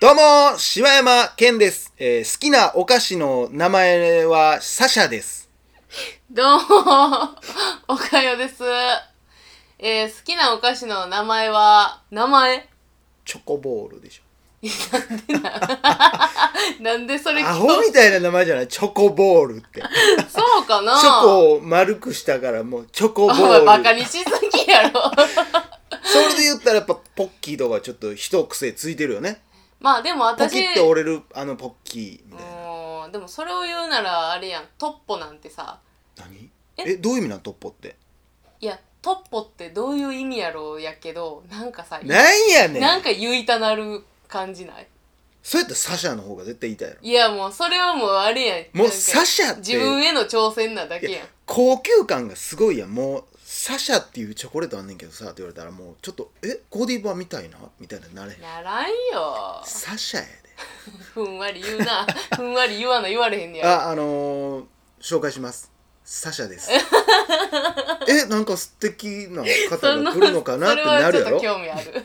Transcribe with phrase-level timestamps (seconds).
[0.00, 5.50] どうも、柴山健です、えー好きなお菓子の名前はサシャです。
[6.30, 7.36] どうも、
[7.88, 8.64] おかよです。
[9.78, 12.66] えー、好きなお菓子の名前は、名前？
[13.26, 14.22] チョコボールでしょ。
[16.82, 18.68] なんでそれアホみたいな名前じゃない？
[18.68, 19.82] チョコボールって。
[19.82, 19.86] チ
[20.30, 23.64] そうかなョコを丸くしたからもうチョコボール。
[23.66, 24.18] バカにしす
[24.64, 25.12] ぎやろ。
[26.12, 29.40] それで言ったらやっぱポッキーとかちょっと一癖ついてるよね。
[29.78, 32.52] まあでもポ私、キって折れるあのポッキーみたいな。
[32.52, 35.80] もうでもそれを言うならあれやん、トッポなんてさ、
[36.16, 36.50] 何？
[36.76, 36.92] え？
[36.92, 37.40] え、どういう意味なん？
[37.40, 37.96] トッポって。
[38.60, 42.82] いや、トッポってどういう意味やろうやけど、なんかさ、なんやねん。
[42.82, 44.86] なんか言いたなる感じない？
[45.42, 47.00] そうやったらサシャの方が絶対言いたいやろ。
[47.02, 48.58] いやもうそれはもうあれやん。
[48.58, 51.28] もうなんかサシャって自分への挑戦なだけやん。
[51.46, 53.24] 高級感がすごいやんもう
[53.62, 57.58] サシャっていうチョコレートあんねんけどさって言われたらもうちょっとえゴディバみたいな？
[57.78, 59.60] みたいななれへんならんよ。
[59.66, 60.30] サシャやで
[61.12, 62.06] ふんわり言うな。
[62.36, 63.70] ふんわり言わな言われへんねやろ。
[63.72, 64.64] ああのー、
[65.02, 65.70] 紹介します
[66.06, 66.70] サシャです
[68.08, 71.38] えなんか素敵な方が来るのかなってなるやろ？
[71.38, 72.04] 興味ある。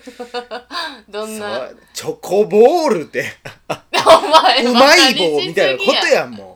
[1.08, 3.26] どんな、チョコボールって
[3.70, 6.10] お前、うまい棒みたいなことや。
[6.16, 6.56] やんも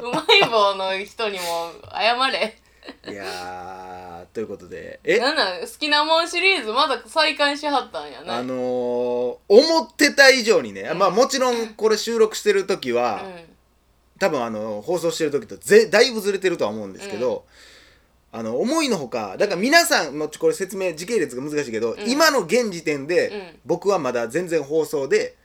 [0.00, 2.59] うまい棒の人にも謝れ。
[3.06, 5.18] ういやーということでえ？
[5.18, 8.22] なんなん好きなもんシリーズまだ再開しはったんや。
[8.22, 8.36] な。
[8.36, 9.38] あのー、思
[9.84, 13.24] ってた以上にね、まあもちろんこれ収録してる時は、
[14.18, 17.44] 多分あの放送してる時とぜだいぶずれてるとは思うんですけど、
[18.32, 22.10] あの思いのほかだから皆さんもこれ説明時系列が難しいけど、ん。
[22.10, 23.60] 今の現時点で、うん。
[23.66, 25.36] 僕はまだ全然放送で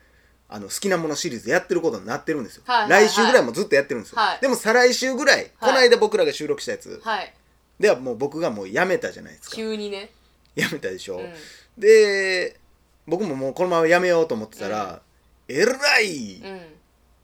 [0.47, 3.07] あの好きなものシリーズやってることになってるんですよ、はいはいはい。
[3.07, 4.39] 来週ぐらいもずっとやってるんですよ、はい。
[4.41, 7.01] でも再来週ぐらい、この間僕らが収録したやつ。
[7.03, 7.33] はい。
[7.79, 9.55] ではもう僕がもうやめたじゃないですか。
[9.55, 10.11] 急にね。
[10.55, 11.33] やめたでしょ、うん。
[11.77, 12.59] で
[13.07, 15.01] 僕ももうこのままやめようと思ってたら、
[15.47, 16.61] えらいうん。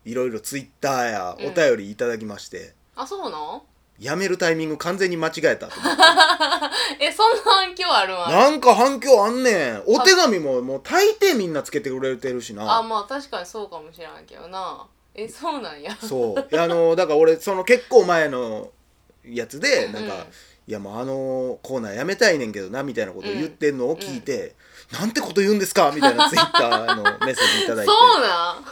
[0.03, 3.61] いろいろツイッターやうんお便りいただきまして、あ、そうなん
[3.99, 6.01] やめるタイミング完全に間違えたと思って。
[7.05, 9.83] え、そんな反響あるんあれなんか反響あんねん。
[9.85, 14.85] お手紙ももう大抵みんなつけてくれてるしあ、なまあ確かにそうかもしれんけどな。
[15.13, 15.95] え、そうなんや。
[16.01, 16.57] そう。
[16.57, 18.69] あのだから俺その結構前の
[19.23, 20.21] やつでなんか、うん
[20.67, 24.55] いやもうあのコーナーやめたいねんけどなみたいなことを言ってんのを聞いて、
[24.91, 25.91] なんてこと言うんですか？
[25.93, 27.91] みたいなツイッターのメッセージいただいて。
[27.91, 28.63] そうなん？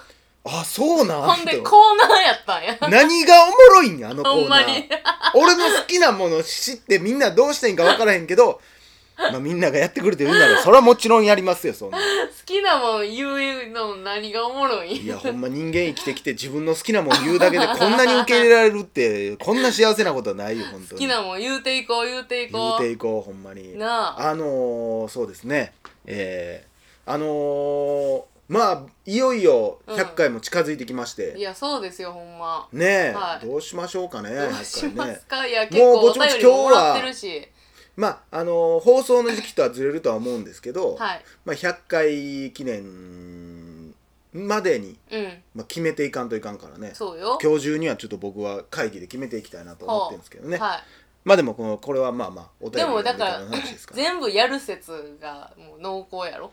[0.46, 1.22] あそうなん？
[1.22, 2.78] ほんでとコーナーやったんや。
[2.90, 4.44] 何がおもろいんやあのコほー。
[4.44, 4.90] ナまに。
[5.36, 8.60] 俺の好きなもの知ってみんなどうしてんか分からへんけど、
[9.18, 11.98] まあ、みんながやってくれてるなら それはもちろんやりますよそんな。
[12.00, 12.04] 好
[12.46, 20.90] きなもん言うの何がおもろいんいやほんま人間生きてきて自分の好きなもん言うだけでこんなに受け入れられるってこんな幸せなことはないよ本当に。
[20.92, 22.84] 好きなもん言うていこう言うてい言こう。
[22.84, 23.78] うていこうほんまに。
[23.78, 24.30] なあ。
[24.30, 25.74] あのー、そうですね。
[26.08, 32.68] えー、あのー、まあいよいよ100回も近づいてきまして、いやそうですよほんま。
[32.74, 33.46] ねえ、はい。
[33.46, 37.48] どうしましょうかねどうし100回ねますか、いや結もうぼちぼち便りももらってるし。
[37.96, 41.22] まああのー放送の時期とはずれるとは思うんですけど、はい。
[41.46, 43.94] まあ、100回記念
[44.34, 45.44] までに、うん。
[45.54, 46.92] まあ、決めていかんといかんからね。
[46.96, 47.38] そうよ。
[47.44, 50.82] 今日中にはちょっと僕は会議で決めていきたいなと思ってるんですけどね、は
[51.24, 56.52] まあでもこのこれはまあまあおい、便りのでもだからネタの話ですから全部やる説がもう濃厚やろ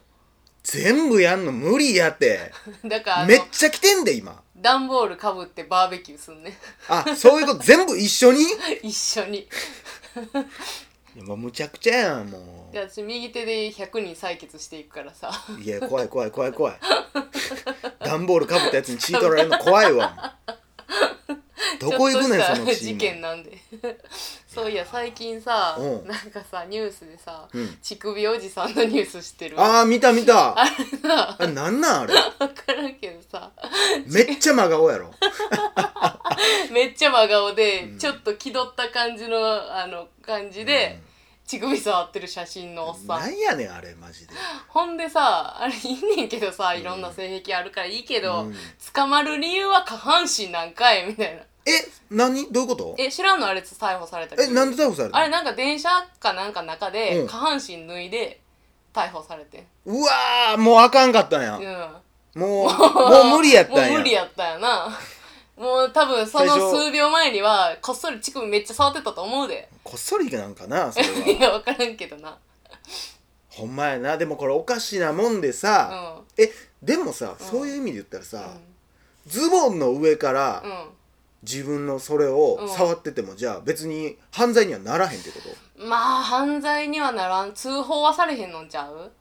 [0.66, 2.50] 全部やんの無理やって。
[2.84, 4.42] だからめっちゃ来てんで今。
[4.56, 8.42] 段ボールかぶってバーベキューすんねあそういうこと全部一緒に？
[8.42, 8.46] い
[8.88, 9.48] 一緒に。
[11.16, 15.30] やもうむちゃくちゃやんもで私右手で100人採血していくからさ。
[15.56, 16.76] ういや怖い怖い怖い怖い。
[18.04, 20.36] 段ボールかぶったやつに血取られるの怖いわ
[21.80, 23.58] どこ行くねんその血事件なんで。
[24.46, 26.06] そういや最近さうん。
[26.06, 27.78] なんかさニュースでさ、うん。
[27.82, 30.54] 乳首おじさんのニュース知ってるああ見た見た。
[30.60, 32.14] あれさあなんなんあれ？
[32.38, 33.50] 分からんけどさ。
[34.06, 35.10] めっちゃ真顔やろ。
[36.70, 37.98] めっちゃ真顔で、うん。
[37.98, 39.38] ちょっと気取った感じの
[39.74, 41.00] あの感じで、
[41.46, 43.20] 乳首触ってる写真のおっさん。
[43.20, 44.34] なんやねんあれマジで。
[44.68, 48.54] ほんでさあれいいねんけどさいろんな性癖あるからいいけど、うん。
[48.92, 51.06] 捕まる理由は下半身なんかい？
[51.06, 51.42] みたいな。
[51.42, 51.46] え
[52.10, 52.52] 何？
[52.52, 52.96] どういうこと？
[52.98, 55.16] え知らんのあれ逮捕されたえなんで逮捕されたの？
[55.18, 55.88] あれなんか電車
[56.18, 57.26] かなんかの中でうん。
[57.28, 58.40] 下半身脱いで
[58.92, 59.60] 逮捕されて。
[59.60, 61.60] んうわーもうあかんかったんや、う
[62.38, 62.40] ん。
[62.40, 63.88] もうもう無理やったんや。
[63.88, 64.88] もう無理やったよな。
[65.56, 66.86] もう多分その最初。
[66.86, 71.12] 数秒前にはこっそり乳首めっちゃ触ってたと思うでこっそりなんかな それは。
[71.28, 72.36] いや分からんけどな。
[73.50, 74.16] ほんまやな。
[74.18, 76.52] でもこれおかしなもんでさ、え
[76.82, 77.46] でもさ、うん。
[77.46, 78.50] そういう意味で言ったらさ、
[79.26, 80.86] ズボンの上からうん、うん
[81.42, 82.68] 自分のそれをうん。
[82.68, 85.38] 触ってても、じゃあ別に犯罪にはならへんってこ
[85.78, 85.86] と？
[85.86, 87.52] まあ犯罪にはならん。
[87.54, 89.12] 通報はされへんのんちゃう？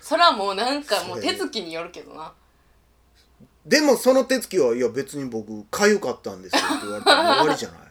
[0.00, 2.32] それはもうなんかもう手つきによるけどな。
[3.66, 7.83] でもその手つきはいや別に僕かゆかったんですよって言われたら終わりじゃない？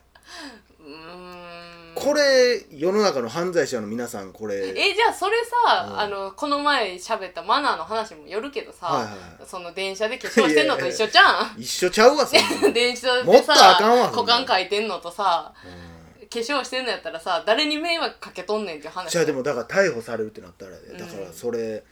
[2.03, 5.99] これ世の中の犯罪者の皆さんこれえじゃあそれさ、うん。
[5.99, 9.19] あのこの前喋ったマナーの話もよるけどさ、はいはいはい。
[9.45, 11.55] その電車で化粧してんのと一緒じゃん。
[11.57, 12.73] 一緒ちゃうわそんなの。
[12.73, 16.27] 電車もっとでさあかんわそ股んな間書いてんのとさうん。
[16.27, 20.77] 化粧してんのやったらさ誰に迷惑かけとんねんっていう話じゃあでもだから逮捕されるってなったらね。
[20.97, 21.83] だからそれ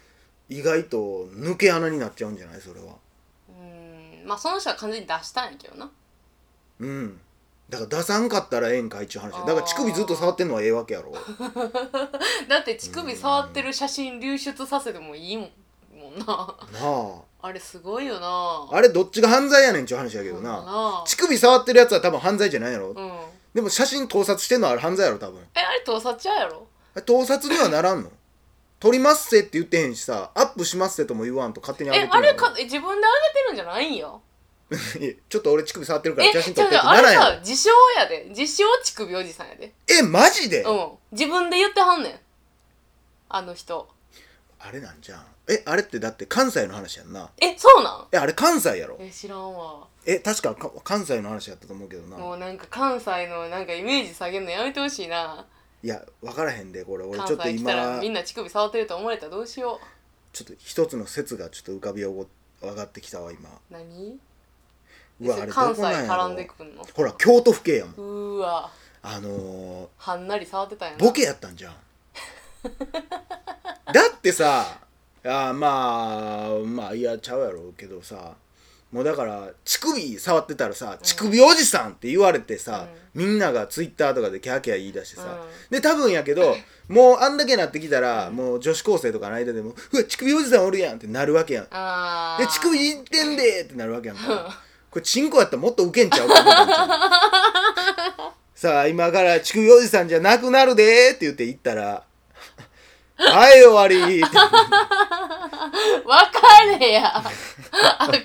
[0.49, 2.61] 意外と抜け穴になっちゃうんじゃない？
[2.61, 2.95] それは。
[3.49, 3.53] う
[4.25, 4.27] ん。
[4.27, 5.89] まあその人は完全に出したんやけどな。
[6.79, 7.19] うん
[7.71, 9.31] だから出さんかったらええんか一応話。
[9.31, 11.13] だから乳首ずっと触ってんのはええわけやろ。
[12.49, 16.25] だって乳首触ってる写真流出させてもいいもんな。
[16.25, 16.55] な
[17.41, 17.51] あ。
[17.53, 18.27] れすごいよな。
[18.27, 20.61] ああれどっちが犯罪やねんちゅう話やけどな。
[20.61, 21.03] な。
[21.07, 22.87] 乳首触ってるやつは多分犯罪じゃないやろ。
[22.89, 23.19] うん。
[23.53, 25.41] でも写真盗撮してんのはあれ犯罪やろ多分。
[25.55, 26.67] えあれ盗撮ちゃうやろ？
[27.05, 28.11] 盗撮にはならんの。
[28.81, 32.15] 撮りますせって言ってへんしさアップしますせとも言わんと勝手に上げてんの。
[32.17, 34.21] えあれかえ自分で上げてるんじゃないんよ
[35.29, 38.25] ちょっと俺乳首触ってるかえら写真撮ってってじゃああれならんやろさ自称やで。
[38.29, 39.73] 自称乳首おじさんやで。
[39.87, 40.91] えマジで、うん。
[41.11, 42.19] 自分で言ってはんねん。
[43.29, 43.87] あの人。
[44.59, 45.25] あれなんじゃん。
[45.49, 47.29] えあれってだって関西の話やんな。
[47.39, 48.07] えそうなん？
[48.11, 48.95] えあれ関西やろ。
[48.99, 49.87] え知らんわ。
[50.05, 52.17] え確かか関西の話やったと思うけどな。
[52.17, 55.45] もうなんか関西のなんかイメージ下げるのやめてほしいな。
[55.83, 57.03] いや分からへんでこれ。
[57.03, 59.81] 俺関ちょっと西来たら今みんな乳首触ってると思われたらどうしよ
[60.31, 62.25] ちょっと一つの説がちょっと浮かび上
[62.61, 63.49] がってきたわ今。
[63.49, 64.19] う何？
[65.21, 66.83] うわあれど関西絡んでろくんの？
[66.93, 67.93] ほら京都府警やもん。
[67.95, 68.71] うーわ。
[69.03, 71.75] あのはんなり触ってたんやボケやったんじゃん。
[73.93, 74.79] だってさ
[75.23, 78.33] あーまあまあいやちゃうやろうけどさ
[78.91, 85.39] もうだから乳首触ってたらさ「乳首おじさん」って言われてさ、みんながツイッターとかでキャーキャー言い出してさ、
[85.69, 86.57] うで多分やけど
[86.89, 91.63] もうあんだけなってきたら、もう女子高生とかの間でも「うわ乳首おじさんおるやん」ってなるわけやん。
[92.37, 94.59] で乳首いってんでーってなるわけやんか
[94.91, 96.35] これチンコやったらもっとウケんちゃうか
[98.53, 102.03] さあ今から乳首おじさんじゃなくなるでーって言って言ったら
[103.17, 104.37] 「はい終わり」って。
[106.03, 107.17] 分かれや。
[107.17, 107.23] あ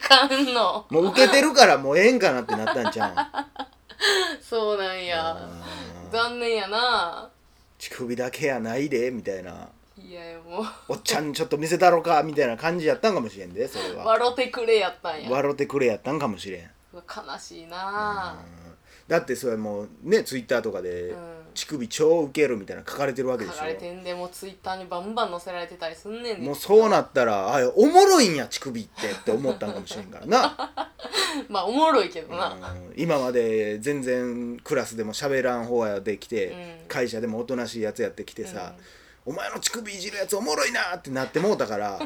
[0.00, 0.84] かんの。
[0.90, 3.12] もうウケてるからもうええんかなってなったんちゃう？
[3.12, 5.36] んそうなんや。
[6.10, 7.28] 残念やな。
[7.78, 9.68] 乳首だけやないでみたいな
[9.98, 14.04] いやもおっちゃんちょっと見せたろかみたいな感じやったんかもしれんでそれうは。
[14.04, 15.30] 笑ってくれやったんや。
[15.30, 16.70] 笑ってくれやったんかもしれん。
[16.94, 18.36] 悲しいな
[19.08, 21.36] だってそれもうねツイッターとかでうん。
[21.54, 30.72] 乳首超ウケるみたいな書かれてるわけでし書かれてんでもうツイッターにバンバン載せられてたりすんねんもうそうなったらあおもろいんや乳首ってって思ったんかもしれんからな。
[31.48, 32.50] まあおもろいけどな。
[32.50, 32.94] うん。
[32.94, 36.88] 今まで全然クラスでも喋らん方やできて、うん。
[36.88, 38.74] 会社でもおとなしいやつやってきてさ、
[39.26, 41.98] お前の乳首いじるやつおもろいなってなってもうたから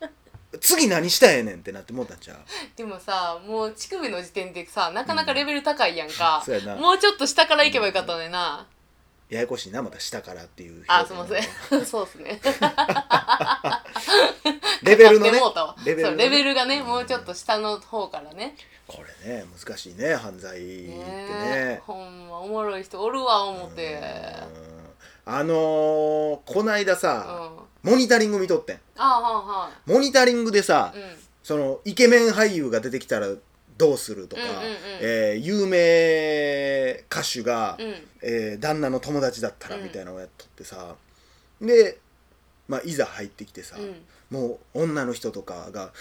[0.60, 2.38] 次何したらええねんってなってもうたんちゃう？
[2.76, 6.76] でもさもう乳首の時点でさなかなかレベル高いやんか、 そうやな。
[6.76, 8.66] もうちょっと下から行けばよかったのにな、
[9.28, 11.42] ややこしいなまた下からっていうあすいません。
[11.86, 12.40] そうっすね。
[14.82, 15.40] レベルのね
[15.84, 16.24] レベルのね。
[16.24, 18.56] レベルがねもうちょっと下の方からね。
[18.86, 20.64] これね難しいね犯罪って
[20.96, 21.82] ね。
[21.86, 24.00] ほんまおもろい人おるわ思って。
[24.62, 24.77] うん
[25.30, 26.98] あのー、こないだうん。
[26.98, 27.52] さ、あ
[27.82, 28.80] モニタリング見とってん。
[28.96, 31.04] あははモニタリングでさ、いうん。
[31.42, 33.28] そのイケメン俳優が出てきたら
[33.76, 34.70] どうするとか、うんうんうん。
[35.02, 37.94] えー有名歌手が、うん。
[38.22, 39.84] えー旦那の友達だったらうん。
[39.84, 40.94] みたいなのをやっとってさ、
[41.60, 41.98] で、
[42.66, 43.96] まあ、いざ入ってきてさ、うん。
[44.30, 45.92] もう女の人とかがうわ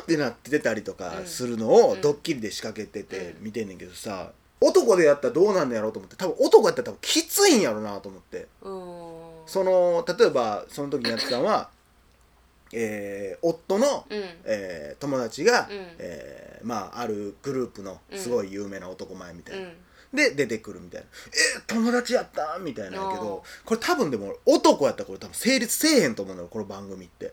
[0.00, 1.26] ーってなってたりとかうん。
[1.26, 2.00] するのをうん。
[2.02, 3.44] ドッキリで仕掛けててうん。
[3.44, 6.16] 見てんねんけどさ男でやったらどうなんのやろうと思って。
[6.16, 8.46] 多分男やったら多分きついんやろなと思って。
[9.46, 11.70] その例えばその時にやってたのは、
[12.72, 14.24] えー夫の、うん。
[14.44, 15.86] えー友達が、うん。
[15.98, 19.76] えーまああるグループのすごい有名な男前みたいな、うん。
[20.12, 21.06] で出てくるみたいな
[21.56, 27.32] 「えー友達やった?」みたいなんやけどこれ多分でも男やったらこれ多分成立せえへんと思うのよこの番組って。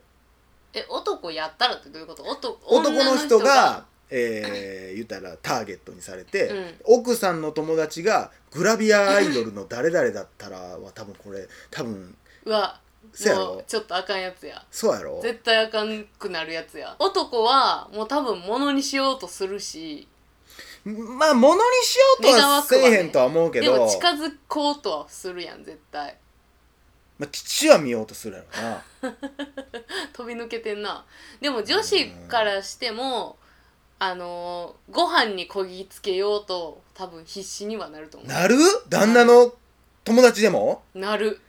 [0.73, 2.23] え男やったらってどういうこと？
[2.23, 6.75] 男男の人女がえー言ったらターゲットにされて、うん。
[6.85, 12.79] 奥さんの友達がグラビアアイドルの誰々だったらは多分これ多分うわ
[13.13, 13.45] せやろ？
[13.45, 14.63] もうちょっとあかんやつや。
[14.71, 15.19] そうやろ？
[15.21, 16.95] 絶対あかんくなるやつや。
[16.99, 20.07] 男はもう多分物にしようとするし。
[20.85, 26.15] まあ物にしようとはせえへんとは思うけど、でも近づこうとはするやん絶対。
[27.17, 28.43] まあ、父は見ようとするや
[29.01, 29.13] ろな。
[30.13, 31.05] 飛び抜けてんな。
[31.41, 33.37] でも女子からしても
[33.97, 38.55] あのーご飯にこぎつけようと多分必死にはなると思なる？
[38.89, 39.53] 旦那の
[40.03, 40.83] 友達でも？
[40.93, 41.39] うなる。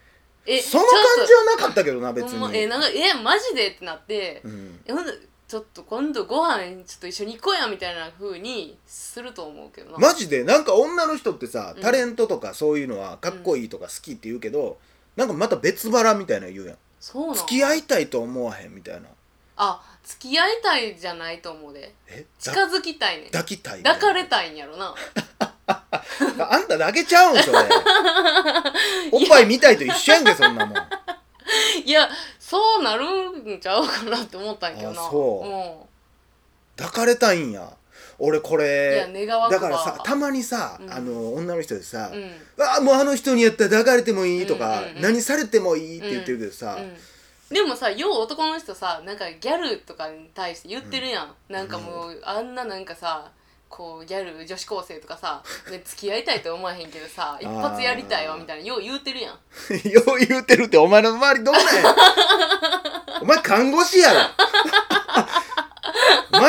[0.46, 0.92] えその感
[1.26, 2.56] じはなかったけどな別に。
[2.56, 4.80] えなんかえマジでってなって、うん。
[4.86, 5.10] えほんと
[5.48, 9.98] ちょっと今度ご飯ちょっと一緒に行こうやみたいな風にすると思うけどな。
[9.98, 10.44] マジで？
[10.44, 11.82] なんか女の人ってさうん。
[11.82, 14.78] タレントとかそういうのはかっこいいとか好きって言うけど、
[15.16, 16.76] なんかまた別腹みたいなの言うやん。
[17.00, 19.08] そうなの付き合いたいと思わへんみたいな
[19.56, 21.94] あ付き合いたいじゃないと思うで。
[22.08, 22.26] え？
[22.38, 23.30] 近だづきたいねん。
[23.30, 24.94] 抱きたい抱かれたいんやろな。
[25.66, 27.58] あんた抱けちゃうんそれ。
[29.10, 30.78] おっぱい見たいと一緒やんけそんなもん。
[31.84, 32.08] いや
[32.38, 35.00] そうなるんちゃうかなって思ったんやけどな。
[35.02, 35.86] あそ
[36.78, 36.80] う。
[36.80, 37.72] 抱かれたいんや。
[38.18, 39.06] 俺これ
[39.50, 40.92] だからさたまにさ、うん。
[40.92, 45.02] あの女の人でさうん「あもうあの人にやったら抱かれてもいい」とか、うんうんうん。
[45.02, 46.96] 何されてもいい」って言ってるけどさ、うん
[47.50, 53.30] でもさよう男の人さなんかギャルとかに対して言ってるやん、なんかもうあんななんかさ
[53.68, 59.34] こうギャル女子高生とかさ、ね、付き合いたいと思わへんけどさ 一発やりたいわみたいなよう言うてるやん。
[59.88, 61.96] よう言うてるってお前の周りどうなんや。
[63.22, 64.20] お前看護師やろ。
[64.20, 64.22] お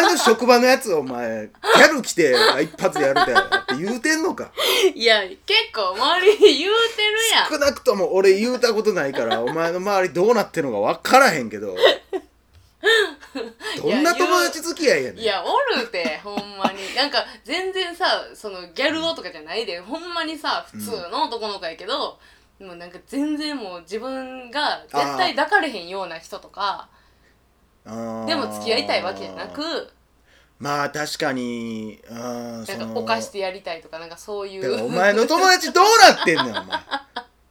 [0.02, 4.52] 前の職場のやつお前ギャル来てあ一発やるでって言うてんのか。
[4.94, 5.38] いや結
[5.74, 7.52] 構周りに言うてるやん。
[7.52, 11.76] 少なくとも俺言うたことないからお前の周りどうなってんのか分からへんけど。
[13.82, 15.24] どんな友達付き合いやねん。
[15.24, 16.96] いやおるてほんまに。
[16.96, 22.20] なんか全然さそのギャル男とかじゃないでほんまにさ普通の男の子やけど、
[22.60, 26.90] もうなんか全然もう自分が絶対抱かれへんような人とか
[28.26, 29.62] でも付き合いたいわけじゃなく
[30.60, 34.86] まあ確かにうんなんか犯してやりたいとかなんかそういう。
[34.86, 36.80] お前の友達どうなってんねんお前。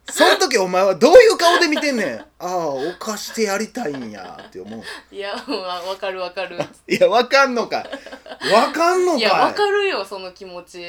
[0.09, 2.19] その時お前はどういう顔で見てんねん。
[2.19, 4.83] ああ犯してやりたいんやって思う。
[5.15, 6.57] いやまあわかるわかる。
[6.87, 8.53] いやわかんのかい。
[8.53, 9.19] わかんのかい。
[9.19, 10.83] いやわかるよその気持ち。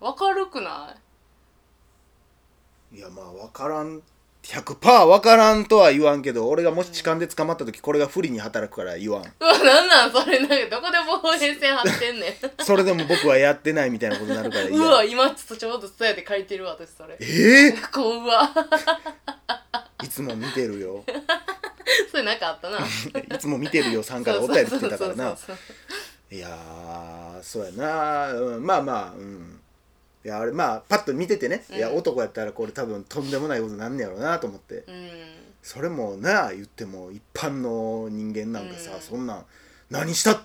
[0.00, 0.94] わかるくな
[2.92, 2.96] い？
[2.96, 4.02] いやまあわからん
[4.42, 9.22] 100%わからんとは言わんけど俺がもし痴漢で捕まった時これが不利に働くから言わん。
[9.22, 10.10] うわなんなん？
[10.12, 12.34] それなんかどこで防衛線張ってんねん。
[12.64, 17.16] それでも僕はやってないみたいなことになるからう言わ今ちょっとちょうど伝えて書いてるわ私それ。
[17.20, 18.50] ええこうわ
[20.02, 21.04] いつも見てるよ。
[22.10, 22.78] それなんかあったな。
[23.36, 25.36] いつも見てるよさんからお便り来てたからな。
[26.32, 29.59] いやーそうやな、うん、まあまあうん
[30.24, 34.84] いやあれまあパッと見ててね、いやうん男やったらこれ多分とんでもないことなんねやろうなと思って。
[34.86, 35.10] うん。
[35.62, 39.00] それもな言っても一般の人間なんかさ、うん。
[39.00, 39.44] そんなん
[39.90, 40.40] 何したっ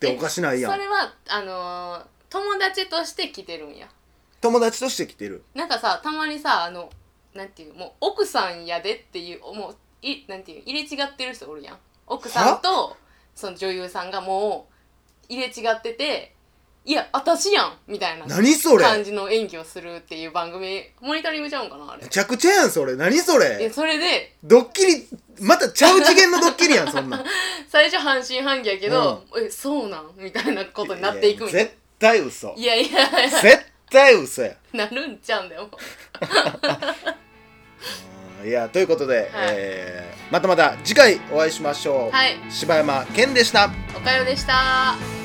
[0.00, 0.72] ておかしないやん。
[0.72, 3.88] それはあのー友達として来てるんや。
[4.40, 5.42] 友達として来てる。
[5.54, 6.90] なんかさたまにさあの
[7.34, 11.78] なんていうもう奥さんやでっていうもういなんていう入れ違ってる人おるやん。
[12.06, 12.96] 奥さんと
[13.34, 14.68] その女優さんがも
[15.28, 16.34] う入れ違ってて
[16.88, 18.82] いや私やんみたいな何それ？
[18.82, 22.02] 感じの演技をするっていう番組モニタリングちゃうんかなあれ。
[22.02, 22.96] めちゃくちゃやんそれ。
[22.96, 25.06] 何そえれそれでドッキリ
[25.40, 27.24] またちゃう次元のドッキリやん そんなん。
[27.68, 30.12] 最初半信半疑やけど、えそうなん？
[30.16, 32.48] みたいなことになっていくみたいや絶対嘘。
[32.48, 33.40] ないやいやいや。
[33.42, 34.54] 絶対嘘や。
[34.72, 35.68] なるんちゃうんだよ。
[38.42, 42.36] う んいやということで、えーまたまた次回お会いしましょう、はい。
[42.50, 43.70] 柴山健でした。
[43.96, 45.17] おかよでした